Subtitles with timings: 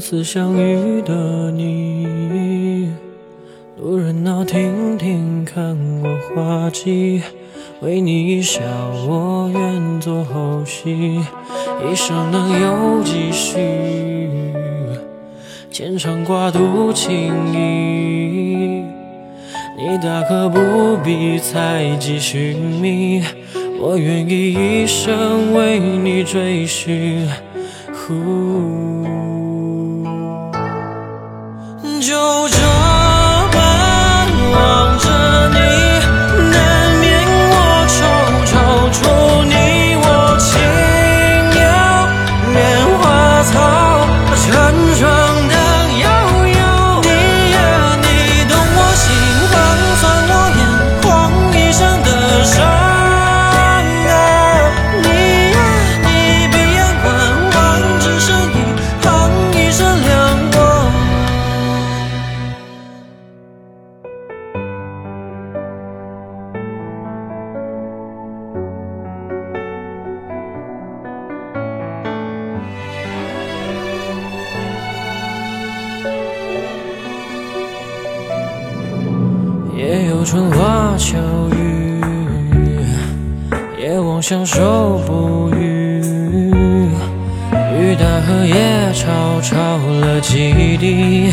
[0.00, 2.90] 次相遇的你，
[3.80, 7.22] 路人闹听听看我滑稽，
[7.80, 8.60] 为你一笑
[9.06, 11.20] 我愿做后戏，
[11.90, 13.56] 一生能有几许，
[15.70, 18.84] 牵肠挂肚情谊，
[19.76, 23.22] 你大可不必猜忌寻觅，
[23.80, 27.28] 我愿意一生为你追寻。
[28.06, 28.14] 就
[79.86, 81.18] 也有春花秋
[81.54, 82.00] 雨，
[83.78, 86.00] 也望相守不渝。
[87.52, 88.54] 雨打荷叶
[88.94, 91.30] 潮潮了几滴，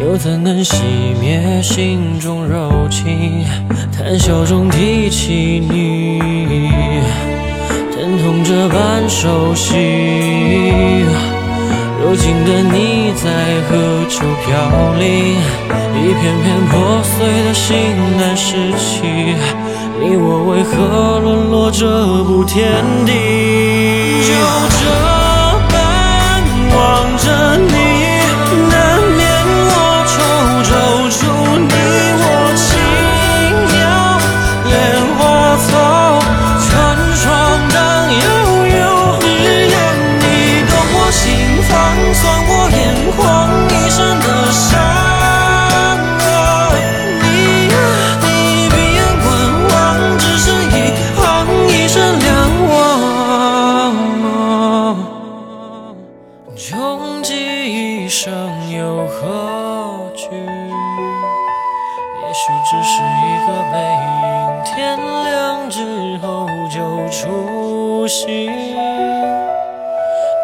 [0.00, 0.82] 又怎能熄
[1.20, 3.44] 灭心中柔情？
[3.92, 6.18] 谈笑中提起你，
[7.94, 10.51] 疼痛这般熟悉。
[12.12, 13.24] 如今的你在
[13.70, 15.08] 何处飘零？
[15.96, 17.74] 一片片破碎的心
[18.18, 19.00] 难拾起，
[19.98, 21.88] 你我为何沦落这
[22.24, 23.12] 步田地？
[24.28, 24.30] 就
[24.76, 24.84] 这
[25.72, 25.72] 般
[26.76, 26.76] 望
[27.16, 27.24] 着
[27.56, 27.72] 你，
[28.68, 28.76] 难
[29.16, 29.22] 免
[29.72, 29.72] 我
[30.12, 30.12] 抽
[30.68, 30.70] 抽
[56.72, 58.32] 穷极一生
[58.70, 60.24] 又何惧？
[60.30, 60.40] 也
[62.32, 64.08] 许只是一个背影，
[64.64, 66.80] 天亮之后就
[67.10, 68.48] 出戏。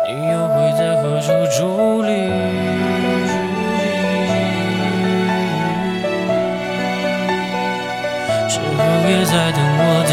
[0.05, 1.57] 你又会在何处伫
[2.03, 2.11] 立？
[8.51, 8.79] 是否
[9.09, 10.13] 也在等我的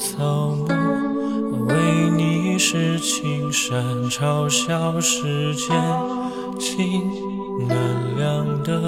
[0.00, 0.66] 草木，
[1.66, 1.74] 为
[2.16, 5.68] 你是青山嘲笑世间
[6.58, 7.02] 情
[7.68, 8.80] 难量的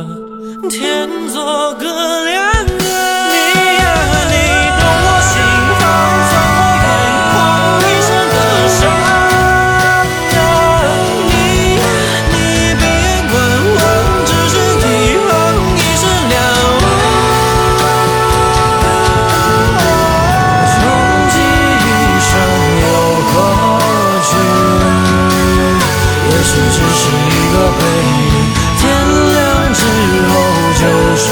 [0.70, 1.84] 天作隔
[2.24, 2.51] 两
[26.42, 28.34] 也许只是一个背影，
[28.76, 28.82] 天
[29.32, 29.80] 亮之
[30.26, 30.30] 后
[30.74, 30.82] 就
[31.16, 31.26] 熟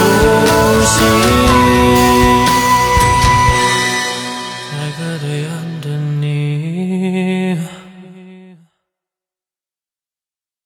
[0.85, 1.40] 悉。